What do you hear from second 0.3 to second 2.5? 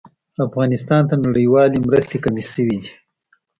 افغانستان ته نړيوالې مرستې کمې